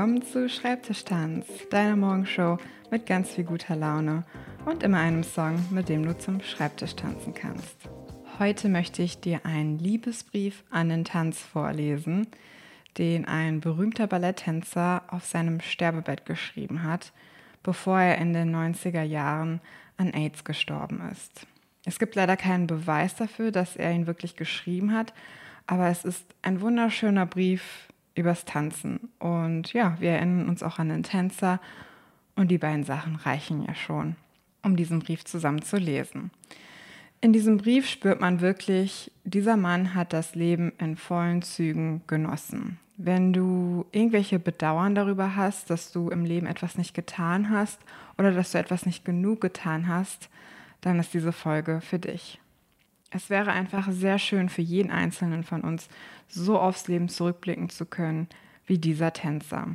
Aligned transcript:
willkommen 0.00 0.22
zu 0.22 0.48
Schreibtischtanz, 0.48 1.46
deiner 1.68 1.94
Morgenshow 1.94 2.56
mit 2.90 3.04
ganz 3.04 3.32
viel 3.32 3.44
guter 3.44 3.76
Laune 3.76 4.24
und 4.64 4.82
immer 4.82 4.96
einem 4.96 5.22
Song, 5.22 5.62
mit 5.68 5.90
dem 5.90 6.06
du 6.06 6.16
zum 6.16 6.40
Schreibtisch 6.40 6.96
tanzen 6.96 7.34
kannst. 7.34 7.76
Heute 8.38 8.70
möchte 8.70 9.02
ich 9.02 9.20
dir 9.20 9.44
einen 9.44 9.78
Liebesbrief 9.78 10.64
an 10.70 10.88
den 10.88 11.04
Tanz 11.04 11.40
vorlesen, 11.40 12.28
den 12.96 13.26
ein 13.26 13.60
berühmter 13.60 14.06
Balletttänzer 14.06 15.02
auf 15.08 15.26
seinem 15.26 15.60
Sterbebett 15.60 16.24
geschrieben 16.24 16.82
hat, 16.82 17.12
bevor 17.62 18.00
er 18.00 18.16
in 18.16 18.32
den 18.32 18.56
90er 18.56 19.02
Jahren 19.02 19.60
an 19.98 20.14
AIDS 20.14 20.44
gestorben 20.44 21.02
ist. 21.12 21.46
Es 21.84 21.98
gibt 21.98 22.14
leider 22.14 22.38
keinen 22.38 22.66
Beweis 22.66 23.16
dafür, 23.16 23.50
dass 23.50 23.76
er 23.76 23.92
ihn 23.92 24.06
wirklich 24.06 24.36
geschrieben 24.36 24.94
hat, 24.94 25.12
aber 25.66 25.88
es 25.88 26.06
ist 26.06 26.24
ein 26.40 26.62
wunderschöner 26.62 27.26
Brief 27.26 27.89
übers 28.14 28.44
Tanzen. 28.44 29.10
Und 29.18 29.72
ja, 29.72 29.96
wir 30.00 30.10
erinnern 30.10 30.48
uns 30.48 30.62
auch 30.62 30.78
an 30.78 30.88
den 30.88 31.02
Tänzer 31.02 31.60
und 32.36 32.50
die 32.50 32.58
beiden 32.58 32.84
Sachen 32.84 33.16
reichen 33.16 33.64
ja 33.64 33.74
schon, 33.74 34.16
um 34.62 34.76
diesen 34.76 35.00
Brief 35.00 35.24
zusammen 35.24 35.62
zu 35.62 35.76
lesen. 35.76 36.30
In 37.22 37.34
diesem 37.34 37.58
Brief 37.58 37.86
spürt 37.86 38.20
man 38.20 38.40
wirklich, 38.40 39.12
dieser 39.24 39.58
Mann 39.58 39.94
hat 39.94 40.14
das 40.14 40.34
Leben 40.34 40.72
in 40.78 40.96
vollen 40.96 41.42
Zügen 41.42 42.00
genossen. 42.06 42.78
Wenn 42.96 43.32
du 43.32 43.84
irgendwelche 43.92 44.38
Bedauern 44.38 44.94
darüber 44.94 45.36
hast, 45.36 45.68
dass 45.68 45.92
du 45.92 46.08
im 46.08 46.24
Leben 46.24 46.46
etwas 46.46 46.78
nicht 46.78 46.94
getan 46.94 47.50
hast 47.50 47.78
oder 48.16 48.32
dass 48.32 48.52
du 48.52 48.58
etwas 48.58 48.86
nicht 48.86 49.04
genug 49.04 49.40
getan 49.40 49.86
hast, 49.86 50.30
dann 50.80 50.98
ist 50.98 51.12
diese 51.12 51.32
Folge 51.32 51.80
für 51.82 51.98
dich. 51.98 52.40
Es 53.10 53.28
wäre 53.28 53.50
einfach 53.50 53.90
sehr 53.90 54.18
schön 54.18 54.48
für 54.48 54.62
jeden 54.62 54.90
Einzelnen 54.90 55.42
von 55.42 55.62
uns, 55.62 55.88
so 56.28 56.58
aufs 56.58 56.86
Leben 56.86 57.08
zurückblicken 57.08 57.68
zu 57.68 57.84
können 57.84 58.28
wie 58.66 58.78
dieser 58.78 59.12
Tänzer. 59.12 59.66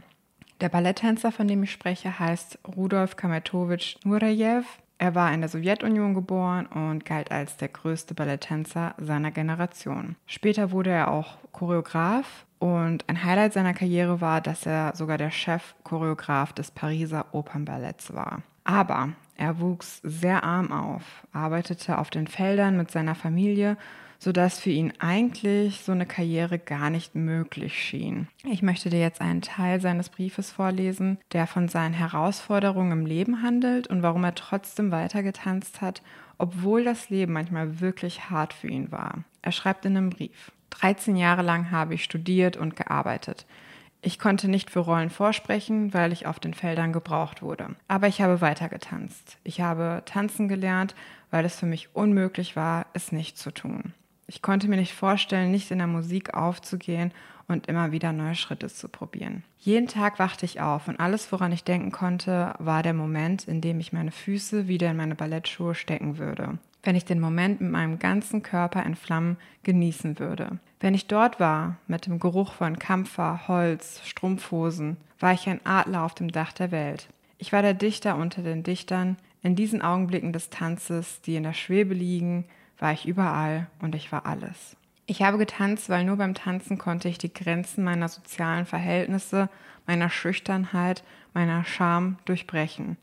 Der 0.61 0.69
Balletttänzer, 0.69 1.33
von 1.33 1.50
dem 1.50 1.63
ich 1.63 1.72
spreche, 1.72 2.17
heißt 2.17 2.59
Rudolf 2.78 3.17
Kametowitsch 3.17 3.97
Nureyev. 4.06 4.66
Er 4.97 5.13
war 5.13 5.33
in 5.33 5.41
der 5.41 5.50
Sowjetunion 5.50 6.13
geboren 6.13 6.66
und 6.67 7.03
galt 7.03 7.30
als 7.30 7.58
der 7.58 7.67
größte 7.67 8.13
Balletttänzer 8.13 8.95
seiner 8.97 9.31
Generation. 9.31 10.16
Später 10.25 10.72
wurde 10.72 10.91
er 10.91 11.11
auch 11.11 11.38
Choreograf 11.52 12.45
und 12.59 13.03
ein 13.09 13.22
Highlight 13.22 13.52
seiner 13.52 13.73
Karriere 13.73 14.22
war, 14.22 14.39
dass 14.39 14.66
er 14.66 14.95
sogar 14.95 15.17
der 15.17 15.31
Chef-Choreograf 15.31 16.53
des 16.53 16.72
Pariser 16.72 17.25
Opernballetts 17.33 18.13
war. 18.13 18.41
Aber 18.63 19.09
er 19.38 19.59
wuchs 19.59 20.00
sehr 20.03 20.44
arm 20.44 20.72
auf, 20.72 21.03
arbeitete 21.31 21.97
auf 21.97 22.09
den 22.09 22.28
Feldern 22.28 22.78
mit 22.78 22.91
seiner 22.91 23.16
Familie, 23.16 23.78
sodass 24.17 24.59
für 24.59 24.69
ihn 24.69 24.94
eigentlich 25.00 25.81
so 25.81 25.91
eine 25.91 26.05
Karriere 26.05 26.58
gar 26.58 26.89
nicht 26.89 27.16
möglich 27.16 27.80
schien. 27.81 28.28
Ich 28.44 28.61
möchte 28.61 28.89
dir 28.89 29.00
jetzt 29.00 29.22
einen 29.22 29.41
Teil 29.41 29.81
seines 29.81 30.09
Briefes 30.09 30.52
vorlesen, 30.52 31.17
der 31.33 31.47
von 31.47 31.67
seinen 31.67 31.94
Herausforderungen 31.94 32.91
im 32.94 33.06
Leben 33.06 33.41
handelt 33.41 33.88
und 33.88 34.03
warum 34.03 34.23
er 34.23 34.36
trotzdem 34.36 34.91
weitergetanzt 34.91 35.81
hat, 35.81 36.02
obwohl 36.38 36.83
das 36.83 37.09
Leben 37.09 37.33
manchmal 37.33 37.81
wirklich 37.81 38.30
hart 38.30 38.53
für 38.53 38.67
ihn 38.67 38.91
war. 38.91 39.23
Er 39.41 39.52
schreibt 39.52 39.86
in 39.86 39.97
einem 39.97 40.09
Brief. 40.09 40.52
13 40.72 41.16
Jahre 41.16 41.41
lang 41.41 41.72
habe 41.72 41.94
ich 41.94 42.03
studiert 42.03 42.58
und 42.58 42.75
gearbeitet. 42.75 43.45
Ich 44.06 44.20
konnte 44.20 44.48
nicht 44.48 44.70
für 44.70 44.81
Rollen 44.81 45.09
vorsprechen, 45.09 45.92
weil 45.95 46.14
ich 46.14 46.28
auf 46.28 46.39
den 46.39 46.53
Feldern 46.53 46.94
gebraucht 46.94 47.42
wurde. 47.42 47.70
Aber 47.88 48.08
ich 48.08 48.22
habe 48.22 48.39
weiter 48.39 48.70
getanzt. 48.70 49.39
Ich 49.44 49.62
habe 49.62 50.03
tanzen 50.06 50.47
gelernt, 50.47 50.94
weil 51.31 51.44
es 51.44 51.59
für 51.59 51.66
mich 51.66 51.89
unmöglich 51.95 52.56
war, 52.56 52.86
es 52.94 53.12
nicht 53.12 53.36
zu 53.39 53.50
tun. 53.50 53.95
Ich 54.28 54.44
konnte 54.44 54.67
mir 54.67 54.75
nicht 54.75 54.94
vorstellen, 54.94 55.50
nicht 55.50 55.72
in 55.72 55.80
der 55.80 55.88
Musik 55.88 56.36
aufzugehen 56.36 57.14
und 57.47 57.66
immer 57.66 57.91
wieder 57.91 58.13
neue 58.13 58.35
Schritte 58.35 58.68
zu 58.68 58.90
probieren. 58.90 59.44
Jeden 59.57 59.88
Tag 59.88 60.19
wachte 60.19 60.46
ich 60.46 60.62
auf 60.62 60.88
und 60.88 61.00
alles, 61.00 61.31
woran 61.31 61.52
ich 61.52 61.63
denken 61.63 61.91
konnte, 61.91 62.53
war 62.59 62.84
der 62.84 62.94
Moment, 62.94 63.47
in 63.47 63.59
dem 63.59 63.79
ich 63.79 63.91
meine 63.91 64.12
Füße 64.12 64.68
wieder 64.68 64.91
in 64.91 64.97
meine 64.97 65.16
Ballettschuhe 65.16 65.74
stecken 65.74 66.19
würde 66.19 66.59
wenn 66.85 66.96
ich 66.96 67.03
den 67.03 67.19
Moment 67.19 67.59
mit 67.59 67.72
meinem 67.72 68.00
ganzen 68.00 68.44
Körper 68.44 68.84
in 68.84 68.96
Flammen 68.96 69.38
genießen 69.63 70.19
würde. 70.19 70.59
Wenn 70.79 70.94
ich 70.94 71.07
dort 71.07 71.40
war, 71.40 71.78
mit 71.88 72.06
dem 72.06 72.19
Geruch 72.19 72.53
von 72.53 72.79
Kampfer, 72.79 73.47
Holz, 73.47 74.01
Strumpfhosen, 74.06 74.97
war 75.19 75.34
ich 75.34 75.50
ein 75.50 75.66
Adler 75.66 76.03
auf 76.03 76.13
dem 76.13 76.31
Dach 76.31 76.53
der 76.53 76.72
Welt. 76.72 77.07
Ich 77.38 77.51
war 77.51 77.62
der 77.62 77.73
Dichter 77.73 78.18
unter 78.18 78.44
den 78.44 78.63
Dichtern. 78.63 79.18
In 79.41 79.56
diesen 79.56 79.81
Augenblicken 79.81 80.31
des 80.31 80.50
Tanzes, 80.50 81.22
die 81.22 81.35
in 81.35 81.44
der 81.44 81.53
Schwebe 81.53 81.94
liegen, 81.94 82.46
war 82.78 82.94
ich 82.94 83.07
überall 83.07 83.67
und 83.79 83.96
ich 83.96 84.12
war 84.12 84.25
alles. 84.25 84.75
Ich 85.07 85.22
habe 85.22 85.38
getanzt, 85.38 85.90
weil 85.90 86.03
nur 86.03 86.17
beim 86.17 86.34
Tanzen 86.34 86.78
konnte 86.78 87.09
ich 87.09 87.17
die 87.17 87.34
Grenzen 87.34 87.84
meiner 87.84 88.09
sozialen 88.09 88.66
Verhältnisse, 88.66 89.50
meiner 89.85 90.09
Schüchternheit, 90.09 91.03
meiner 91.34 91.63
Scham 91.63 92.17
durchbrechen. 92.25 92.97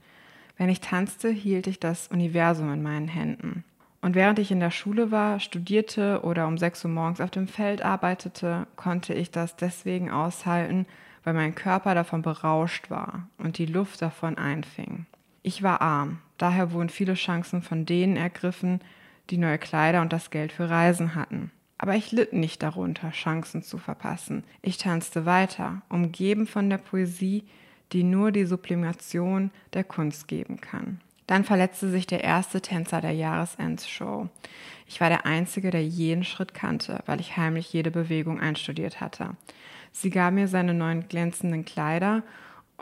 Wenn 0.56 0.68
ich 0.68 0.80
tanzte, 0.80 1.30
hielt 1.30 1.66
ich 1.66 1.80
das 1.80 2.08
Universum 2.08 2.72
in 2.72 2.82
meinen 2.82 3.08
Händen. 3.08 3.64
Und 4.02 4.16
während 4.16 4.40
ich 4.40 4.50
in 4.50 4.60
der 4.60 4.72
Schule 4.72 5.12
war, 5.12 5.38
studierte 5.38 6.22
oder 6.22 6.48
um 6.48 6.58
6 6.58 6.84
Uhr 6.84 6.90
morgens 6.90 7.20
auf 7.20 7.30
dem 7.30 7.46
Feld 7.46 7.82
arbeitete, 7.82 8.66
konnte 8.74 9.14
ich 9.14 9.30
das 9.30 9.54
deswegen 9.54 10.10
aushalten, 10.10 10.86
weil 11.22 11.34
mein 11.34 11.54
Körper 11.54 11.94
davon 11.94 12.20
berauscht 12.20 12.90
war 12.90 13.28
und 13.38 13.58
die 13.58 13.66
Luft 13.66 14.02
davon 14.02 14.36
einfing. 14.36 15.06
Ich 15.44 15.62
war 15.62 15.80
arm, 15.80 16.18
daher 16.36 16.72
wurden 16.72 16.88
viele 16.88 17.14
Chancen 17.14 17.62
von 17.62 17.86
denen 17.86 18.16
ergriffen, 18.16 18.80
die 19.30 19.38
neue 19.38 19.58
Kleider 19.58 20.02
und 20.02 20.12
das 20.12 20.30
Geld 20.30 20.50
für 20.50 20.68
Reisen 20.68 21.14
hatten. 21.14 21.52
Aber 21.78 21.94
ich 21.94 22.10
litt 22.10 22.32
nicht 22.32 22.62
darunter, 22.62 23.10
Chancen 23.10 23.62
zu 23.62 23.78
verpassen. 23.78 24.42
Ich 24.62 24.78
tanzte 24.78 25.26
weiter, 25.26 25.82
umgeben 25.88 26.48
von 26.48 26.68
der 26.70 26.78
Poesie, 26.78 27.44
die 27.92 28.02
nur 28.02 28.32
die 28.32 28.46
Sublimation 28.46 29.52
der 29.74 29.84
Kunst 29.84 30.26
geben 30.26 30.60
kann. 30.60 31.00
Dann 31.26 31.44
verletzte 31.44 31.90
sich 31.90 32.06
der 32.06 32.24
erste 32.24 32.60
Tänzer 32.60 33.00
der 33.00 33.12
Jahresendshow. 33.12 34.28
Ich 34.86 35.00
war 35.00 35.08
der 35.08 35.24
Einzige, 35.24 35.70
der 35.70 35.84
jeden 35.84 36.24
Schritt 36.24 36.54
kannte, 36.54 37.00
weil 37.06 37.20
ich 37.20 37.36
heimlich 37.36 37.72
jede 37.72 37.90
Bewegung 37.90 38.40
einstudiert 38.40 39.00
hatte. 39.00 39.36
Sie 39.92 40.10
gab 40.10 40.34
mir 40.34 40.48
seine 40.48 40.74
neuen 40.74 41.08
glänzenden 41.08 41.64
Kleider 41.64 42.22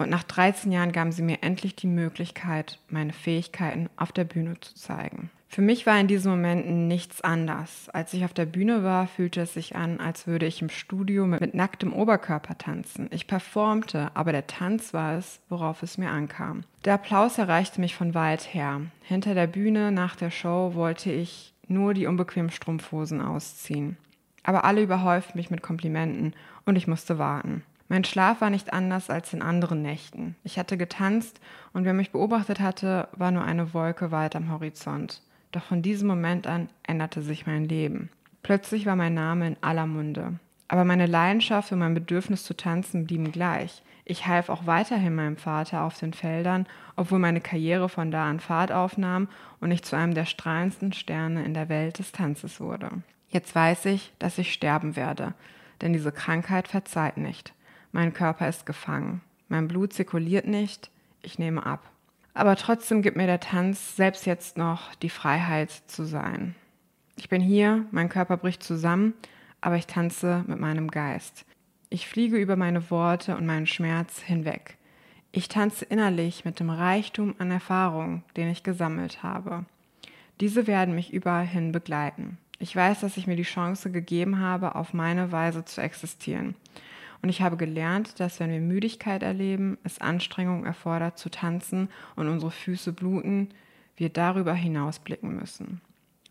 und 0.01 0.11
nach 0.11 0.23
13 0.23 0.73
Jahren 0.73 0.93
gaben 0.93 1.13
sie 1.13 1.23
mir 1.23 1.43
endlich 1.43 1.77
die 1.77 1.87
Möglichkeit, 1.87 2.79
meine 2.89 3.13
Fähigkeiten 3.13 3.89
auf 3.97 4.13
der 4.13 4.25
Bühne 4.25 4.59
zu 4.61 4.75
zeigen. 4.75 5.31
Für 5.53 5.63
mich 5.63 5.85
war 5.85 5.99
in 5.99 6.07
diesen 6.07 6.31
Momenten 6.31 6.87
nichts 6.87 7.23
anders. 7.23 7.89
Als 7.89 8.15
ich 8.15 8.25
auf 8.25 8.33
der 8.33 8.47
Bühne 8.47 8.85
war, 8.85 9.09
fühlte 9.09 9.41
es 9.41 9.55
sich 9.55 9.75
an, 9.75 9.99
als 9.99 10.29
würde 10.29 10.47
ich 10.47 10.63
im 10.63 10.69
Studio 10.69 11.27
mit, 11.27 11.41
mit, 11.41 11.55
nacktem 11.55 11.93
Oberkörper 11.93 12.57
tanzen. 12.57 13.09
Ich 13.11 13.27
performte, 13.27 14.13
aber 14.15 14.31
der 14.31 14.47
Tanz 14.47 14.95
war 14.95 15.19
es, 15.19 15.41
worauf 15.49 15.83
es 15.83 15.99
mir 15.99 16.11
ankam. 16.11 16.63
Der 16.85 16.95
Applaus 16.95 17.37
erreichte 17.37 17.81
mich 17.81 17.97
von 17.97 18.15
weit 18.15 18.55
her. 18.55 18.81
Hinter 19.03 19.35
der 19.35 19.49
Bühne 19.49 19.91
nach 19.91 20.15
der 20.15 20.31
Show 20.31 20.75
wollte 20.75 21.11
ich 21.11 21.53
nur 21.67 21.95
die 21.95 22.07
unbequemen 22.07 22.53
Strumpfhosen 22.53 23.21
ausziehen. 23.21 23.97
Aber 24.45 24.65
alle 24.65 24.83
überhäuften 24.83 25.37
mich 25.37 25.51
mit 25.51 25.63
Komplimenten 25.63 26.33
und 26.65 26.77
ich 26.77 26.87
musste 26.87 27.19
warten. 27.19 27.65
Mein 27.91 28.05
Schlaf 28.05 28.41
war 28.41 28.51
nicht 28.51 28.73
anders 28.73 29.11
als 29.11 29.33
in 29.33 29.43
anderen 29.43 29.83
Nächten. 29.83 30.37
Ich 30.45 30.61
hatte 30.61 30.77
getanzt 30.77 31.41
und 31.73 31.85
wer 31.85 31.93
mich 31.93 32.13
beobachtet 32.13 32.61
hatte, 32.61 33.09
war 33.17 33.33
nur 33.33 33.43
eine 33.43 33.75
Wolke 33.75 34.13
weit 34.13 34.37
am 34.37 34.49
Horizont. 34.49 35.23
Doch 35.51 35.65
von 35.65 35.83
diesem 35.83 36.07
Moment 36.07 36.47
an 36.47 36.69
änderte 36.85 37.21
sich 37.21 37.49
mein 37.49 37.65
Leben. 37.65 38.09
Plötzlich 38.45 38.87
war 38.87 38.95
mein 38.95 39.15
Name 39.15 39.49
in 39.49 39.57
aller 39.61 39.89
Munde. 39.89 40.39
Aber 40.69 40.85
meine 40.85 41.07
Leidenschaft 41.07 41.73
und 41.73 41.81
mein 41.81 41.95
Bedürfnis 41.95 42.45
zu 42.45 42.57
tanzen 42.57 43.07
blieben 43.07 43.33
gleich. 43.33 43.83
Ich 44.05 44.25
half 44.29 44.51
auch 44.51 44.67
weiterhin 44.67 45.17
meinem 45.17 45.37
Vater 45.37 45.83
auf 45.83 45.99
den 45.99 46.13
Feldern, 46.13 46.69
obwohl 46.95 47.19
meine 47.19 47.41
Karriere 47.41 47.89
von 47.89 48.13
da 48.13 48.31
an 48.31 48.39
Fahrt 48.39 48.71
aufnahm 48.71 49.27
und 49.59 49.73
ich 49.73 49.83
zu 49.83 49.97
einem 49.97 50.15
der 50.15 50.27
strahlendsten 50.27 50.93
Sterne 50.93 51.45
in 51.45 51.55
der 51.55 51.69
Welt 51.69 51.99
des 51.99 52.13
Tanzes 52.13 52.61
wurde. 52.61 52.89
Jetzt 53.31 53.53
weiß 53.53 53.87
ich, 53.87 54.13
dass 54.21 54.39
ich 54.39 54.53
sterben 54.53 54.95
werde, 54.95 55.35
denn 55.81 55.93
diese 55.93 56.13
Krankheit 56.13 56.69
verzeiht 56.69 57.17
nicht. 57.17 57.53
Mein 57.93 58.13
Körper 58.13 58.49
ist 58.49 58.67
gefangen. 58.67 59.21
Mein 59.49 59.69
Blut 59.69 59.93
zirkuliert 59.93 60.47
nicht. 60.47 60.91
Ich 61.23 61.39
nehme 61.39 61.67
ab. 61.67 61.91
Aber 62.35 62.57
trotzdem 62.57 63.03
gibt 63.03 63.17
mir 63.17 63.27
der 63.27 63.41
Tanz 63.41 63.97
selbst 63.97 64.27
jetzt 64.27 64.57
noch 64.57 64.95
die 64.97 65.11
Freiheit 65.11 65.71
zu 65.71 66.05
sein. 66.05 66.55
Ich 67.17 67.29
bin 67.29 67.43
hier, 67.43 67.85
mein 67.91 68.09
Körper 68.09 68.37
bricht 68.37 68.63
zusammen, 68.63 69.15
aber 69.61 69.77
ich 69.77 69.87
tanze 69.87 70.45
mit 70.47 70.59
meinem 70.59 70.91
Geist. 70.91 71.45
Ich 71.91 72.07
fliege 72.07 72.39
über 72.39 72.57
meine 72.57 72.91
Worte 72.91 73.37
und 73.37 73.47
meinen 73.47 73.67
Schmerz 73.67 74.21
hinweg. 74.21 74.77
Ich 75.33 75.49
tanze 75.49 75.85
innerlich 75.85 76.45
mit 76.45 76.61
dem 76.61 76.71
Reichtum 76.71 77.35
an 77.39 77.51
Erfahrung, 77.51 78.23
den 78.37 78.49
ich 78.49 78.63
gesammelt 78.63 79.23
habe. 79.23 79.65
Diese 80.41 80.67
werden 80.67 80.95
mich 80.95 81.13
überall 81.13 81.47
hin 81.47 81.73
begleiten. 81.73 82.39
Ich 82.59 82.75
weiß, 82.75 83.01
dass 83.01 83.17
ich 83.17 83.27
mir 83.27 83.37
die 83.37 83.43
Chance 83.43 83.91
gegeben 83.91 84.39
habe, 84.39 84.75
auf 84.75 84.95
meine 84.95 85.33
Weise 85.33 85.65
zu 85.65 85.81
existieren. 85.81 86.55
Und 87.23 87.29
ich 87.29 87.43
habe 87.43 87.57
gelernt, 87.57 88.19
dass 88.19 88.41
wenn 88.41 88.51
wir 88.51 88.61
Müdigkeit 88.61 89.23
erleben, 89.23 89.79
es 89.85 90.01
Anstrengung 90.01 90.65
erfordert 90.65 91.19
zu 91.19 91.31
tanzen 91.31 91.89
und 92.17 92.29
unsere 92.29 92.51
Füße 92.51 92.93
bluten, 92.93 93.49
wir 93.97 94.09
darüber 94.09 94.55
hinaus 94.55 94.99
blicken 94.99 95.37
müssen. 95.37 95.81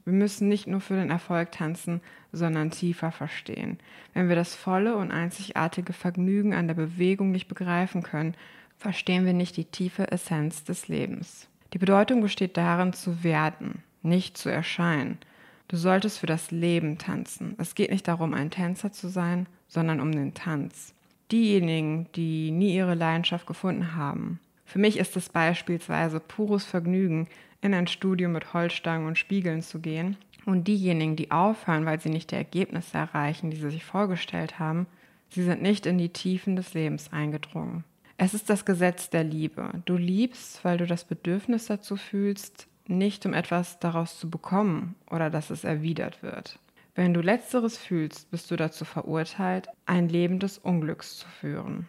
Wir 0.06 0.14
müssen 0.14 0.48
nicht 0.48 0.66
nur 0.66 0.82
für 0.82 0.96
den 0.96 1.12
Erfolg 1.12 1.52
tanzen, 1.52 2.02
sondern 2.32 2.72
tiefer 2.72 3.12
verstehen. 3.12 3.78
Wenn 4.16 4.28
wir 4.28 4.36
das 4.36 4.56
volle 4.56 4.96
und 4.96 5.12
einzigartige 5.12 5.94
Vergnügen 5.94 6.56
an 6.56 6.68
der 6.68 6.74
Bewegung 6.74 7.32
nicht 7.32 7.48
begreifen 7.48 8.02
können, 8.02 8.34
verstehen 8.78 9.26
wir 9.26 9.34
nicht 9.34 9.58
die 9.58 9.66
tiefe 9.66 10.12
Essenz 10.12 10.64
des 10.64 10.88
Lebens. 10.88 11.48
Die 11.74 11.78
Bedeutung 11.78 12.22
besteht 12.22 12.58
darin, 12.58 12.94
zu 12.94 13.24
werden, 13.24 13.84
nicht 14.02 14.38
zu 14.38 14.50
erscheinen. 14.50 15.20
Du 15.68 15.78
solltest 15.78 16.18
für 16.18 16.26
das 16.26 16.50
Leben 16.50 16.98
tanzen. 16.98 17.54
Es 17.60 17.76
geht 17.76 17.92
nicht 17.92 18.08
darum, 18.08 18.34
ein 18.34 18.50
Tänzer 18.50 18.92
zu 18.92 19.10
sein, 19.10 19.46
sondern 19.70 20.02
um 20.02 20.12
den 20.12 20.34
Tanz. 20.34 20.94
Diejenigen, 21.32 22.08
die 22.16 22.52
nie 22.52 22.76
ihre 22.76 22.96
Leidenschaft 22.96 23.48
gefunden 23.48 23.96
haben. 23.96 24.40
Für 24.66 24.80
mich 24.80 24.98
ist 24.98 25.16
es 25.16 25.30
beispielsweise 25.30 26.20
pures 26.20 26.66
Vergnügen, 26.66 27.28
in 27.62 27.74
ein 27.74 27.88
Studio 27.88 28.30
mit 28.30 28.54
Holzstangen 28.54 29.08
und 29.08 29.18
Spiegeln 29.18 29.62
zu 29.62 29.80
gehen. 29.80 30.18
Und 30.46 30.68
diejenigen, 30.68 31.16
die 31.16 31.32
aufhören, 31.32 31.86
weil 31.86 32.00
sie 32.00 32.10
nicht 32.10 32.32
die 32.32 32.36
Ergebnisse 32.36 32.98
erreichen, 32.98 33.52
die 33.52 33.58
sie 33.58 33.70
sich 33.70 33.86
vorgestellt 33.86 34.60
haben, 34.60 34.88
sie 35.30 35.44
sind 35.44 35.62
nicht 35.62 35.86
in 35.86 35.98
die 35.98 36.10
Tiefen 36.10 36.56
des 36.56 36.74
Lebens 36.74 37.12
eingedrungen. 37.14 37.84
Es 38.18 38.34
ist 38.34 38.50
das 38.50 38.66
Gesetz 38.66 39.10
der 39.10 39.24
Liebe. 39.24 39.70
Du 39.86 39.96
liebst, 39.96 40.64
weil 40.66 40.78
du 40.78 40.86
das 40.86 41.04
Bedürfnis 41.06 41.68
dazu 41.68 41.96
fühlst, 41.96 42.68
nicht 42.88 43.26
um 43.26 43.34
etwas 43.34 43.80
daraus 43.80 44.20
zu 44.20 44.30
bekommen 44.30 44.96
oder 45.10 45.30
dass 45.30 45.52
es 45.52 45.64
erwidert 45.64 46.24
wird. 46.24 46.60
Wenn 47.00 47.14
du 47.14 47.22
letzteres 47.22 47.78
fühlst, 47.78 48.30
bist 48.30 48.52
du 48.52 48.58
dazu 48.58 48.84
verurteilt, 48.84 49.70
ein 49.86 50.10
Leben 50.10 50.38
des 50.40 50.58
Unglücks 50.58 51.20
zu 51.20 51.30
führen. 51.30 51.88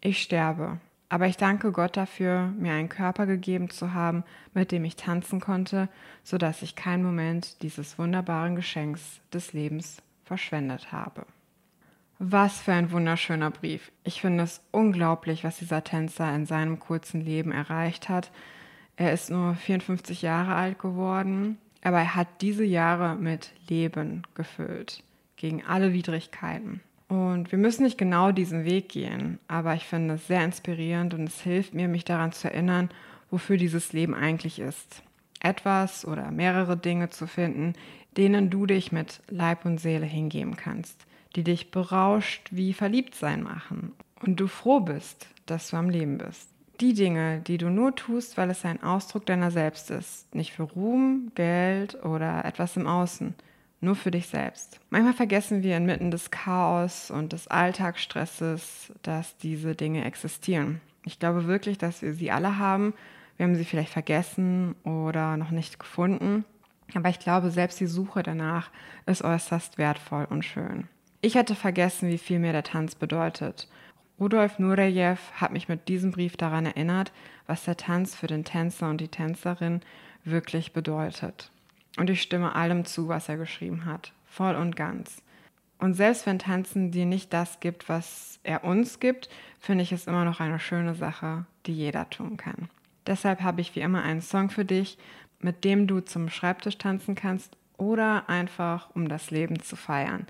Ich 0.00 0.22
sterbe, 0.22 0.78
aber 1.08 1.26
ich 1.26 1.36
danke 1.36 1.72
Gott 1.72 1.96
dafür, 1.96 2.52
mir 2.56 2.74
einen 2.74 2.88
Körper 2.88 3.26
gegeben 3.26 3.68
zu 3.68 3.94
haben, 3.94 4.22
mit 4.54 4.70
dem 4.70 4.84
ich 4.84 4.94
tanzen 4.94 5.40
konnte, 5.40 5.88
sodass 6.22 6.62
ich 6.62 6.76
keinen 6.76 7.02
Moment 7.02 7.64
dieses 7.64 7.98
wunderbaren 7.98 8.54
Geschenks 8.54 9.20
des 9.32 9.54
Lebens 9.54 10.02
verschwendet 10.22 10.92
habe. 10.92 11.26
Was 12.20 12.60
für 12.60 12.74
ein 12.74 12.92
wunderschöner 12.92 13.50
Brief. 13.50 13.90
Ich 14.04 14.20
finde 14.20 14.44
es 14.44 14.62
unglaublich, 14.70 15.42
was 15.42 15.58
dieser 15.58 15.82
Tänzer 15.82 16.32
in 16.32 16.46
seinem 16.46 16.78
kurzen 16.78 17.20
Leben 17.20 17.50
erreicht 17.50 18.08
hat. 18.08 18.30
Er 18.94 19.12
ist 19.12 19.30
nur 19.30 19.56
54 19.56 20.22
Jahre 20.22 20.54
alt 20.54 20.78
geworden, 20.78 21.58
aber 21.82 21.98
er 21.98 22.14
hat 22.14 22.28
diese 22.40 22.64
Jahre 22.64 23.16
mit 23.16 23.52
Leben 23.68 24.22
gefüllt, 24.34 25.02
gegen 25.36 25.64
alle 25.64 25.92
Widrigkeiten. 25.92 26.80
Und 27.08 27.52
wir 27.52 27.58
müssen 27.58 27.84
nicht 27.84 27.96
genau 27.96 28.32
diesen 28.32 28.64
Weg 28.64 28.90
gehen, 28.90 29.38
aber 29.48 29.74
ich 29.74 29.84
finde 29.84 30.14
es 30.14 30.26
sehr 30.26 30.44
inspirierend 30.44 31.14
und 31.14 31.28
es 31.28 31.40
hilft 31.40 31.72
mir, 31.72 31.88
mich 31.88 32.04
daran 32.04 32.32
zu 32.32 32.50
erinnern, 32.50 32.90
wofür 33.30 33.56
dieses 33.56 33.92
Leben 33.92 34.14
eigentlich 34.14 34.58
ist. 34.58 35.02
Etwas 35.40 36.06
oder 36.06 36.30
mehrere 36.30 36.76
Dinge 36.76 37.10
zu 37.10 37.26
finden, 37.26 37.74
denen 38.16 38.50
du 38.50 38.66
dich 38.66 38.92
mit 38.92 39.20
Leib 39.28 39.64
und 39.64 39.78
Seele 39.78 40.06
hingeben 40.06 40.56
kannst 40.56 41.06
die 41.36 41.44
dich 41.44 41.70
berauscht 41.70 42.48
wie 42.50 42.72
Verliebtsein 42.72 43.42
machen 43.42 43.92
und 44.22 44.40
du 44.40 44.48
froh 44.48 44.80
bist, 44.80 45.28
dass 45.46 45.70
du 45.70 45.76
am 45.76 45.90
Leben 45.90 46.18
bist. 46.18 46.48
Die 46.80 46.94
Dinge, 46.94 47.40
die 47.40 47.58
du 47.58 47.70
nur 47.70 47.96
tust, 47.96 48.36
weil 48.36 48.50
es 48.50 48.64
ein 48.64 48.82
Ausdruck 48.84 49.26
deiner 49.26 49.50
selbst 49.50 49.90
ist, 49.90 50.32
nicht 50.32 50.52
für 50.52 50.62
Ruhm, 50.62 51.32
Geld 51.34 52.04
oder 52.04 52.44
etwas 52.44 52.76
im 52.76 52.86
Außen, 52.86 53.34
nur 53.80 53.96
für 53.96 54.12
dich 54.12 54.28
selbst. 54.28 54.78
Manchmal 54.88 55.14
vergessen 55.14 55.64
wir 55.64 55.76
inmitten 55.76 56.12
des 56.12 56.30
Chaos 56.30 57.10
und 57.10 57.32
des 57.32 57.48
Alltagsstresses, 57.48 58.92
dass 59.02 59.36
diese 59.38 59.74
Dinge 59.74 60.04
existieren. 60.04 60.80
Ich 61.04 61.18
glaube 61.18 61.46
wirklich, 61.48 61.78
dass 61.78 62.02
wir 62.02 62.14
sie 62.14 62.30
alle 62.30 62.58
haben. 62.58 62.94
Wir 63.36 63.46
haben 63.46 63.56
sie 63.56 63.64
vielleicht 63.64 63.92
vergessen 63.92 64.76
oder 64.84 65.36
noch 65.36 65.50
nicht 65.50 65.80
gefunden. 65.80 66.44
Aber 66.94 67.08
ich 67.08 67.18
glaube, 67.18 67.50
selbst 67.50 67.80
die 67.80 67.86
Suche 67.86 68.22
danach 68.22 68.70
ist 69.04 69.22
äußerst 69.22 69.78
wertvoll 69.78 70.26
und 70.30 70.44
schön. 70.44 70.86
Ich 71.20 71.36
hatte 71.36 71.56
vergessen, 71.56 72.08
wie 72.08 72.18
viel 72.18 72.38
mir 72.38 72.52
der 72.52 72.62
Tanz 72.62 72.94
bedeutet. 72.94 73.68
Rudolf 74.20 74.58
Nurejew 74.58 75.16
hat 75.34 75.52
mich 75.52 75.68
mit 75.68 75.86
diesem 75.86 76.10
Brief 76.10 76.36
daran 76.36 76.66
erinnert, 76.66 77.12
was 77.46 77.64
der 77.64 77.76
Tanz 77.76 78.16
für 78.16 78.26
den 78.26 78.44
Tänzer 78.44 78.90
und 78.90 79.00
die 79.00 79.08
Tänzerin 79.08 79.80
wirklich 80.24 80.72
bedeutet. 80.72 81.52
Und 81.96 82.10
ich 82.10 82.20
stimme 82.20 82.54
allem 82.54 82.84
zu, 82.84 83.08
was 83.08 83.28
er 83.28 83.36
geschrieben 83.36 83.84
hat, 83.84 84.12
voll 84.26 84.56
und 84.56 84.74
ganz. 84.74 85.22
Und 85.78 85.94
selbst 85.94 86.26
wenn 86.26 86.40
Tanzen 86.40 86.90
dir 86.90 87.06
nicht 87.06 87.32
das 87.32 87.60
gibt, 87.60 87.88
was 87.88 88.40
er 88.42 88.64
uns 88.64 88.98
gibt, 88.98 89.28
finde 89.60 89.84
ich 89.84 89.92
es 89.92 90.08
immer 90.08 90.24
noch 90.24 90.40
eine 90.40 90.58
schöne 90.58 90.96
Sache, 90.96 91.46
die 91.66 91.74
jeder 91.74 92.10
tun 92.10 92.36
kann. 92.36 92.68
Deshalb 93.06 93.42
habe 93.42 93.60
ich 93.60 93.76
wie 93.76 93.80
immer 93.80 94.02
einen 94.02 94.20
Song 94.20 94.50
für 94.50 94.64
dich, 94.64 94.98
mit 95.38 95.62
dem 95.62 95.86
du 95.86 96.00
zum 96.00 96.28
Schreibtisch 96.28 96.78
tanzen 96.78 97.14
kannst 97.14 97.56
oder 97.76 98.28
einfach 98.28 98.90
um 98.94 99.08
das 99.08 99.30
Leben 99.30 99.60
zu 99.60 99.76
feiern. 99.76 100.26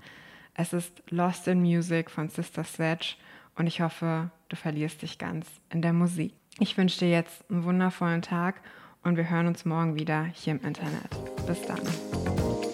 Es 0.53 0.73
ist 0.73 1.01
Lost 1.09 1.47
in 1.47 1.61
Music 1.61 2.11
von 2.11 2.29
Sister 2.29 2.63
Sledge 2.63 3.15
und 3.59 3.67
ich 3.67 3.81
hoffe, 3.81 4.31
du 4.47 4.55
verlierst 4.55 5.01
dich 5.03 5.17
ganz 5.19 5.45
in 5.69 5.81
der 5.81 5.93
Musik. 5.93 6.33
Ich 6.59 6.77
wünsche 6.77 6.99
dir 6.99 7.11
jetzt 7.11 7.43
einen 7.51 7.65
wundervollen 7.65 8.21
Tag 8.21 8.61
und 9.03 9.17
wir 9.17 9.29
hören 9.29 9.47
uns 9.47 9.65
morgen 9.65 9.95
wieder 9.95 10.23
hier 10.23 10.53
im 10.53 10.61
Internet. 10.61 11.09
Bis 11.45 11.61
dann. 11.63 12.68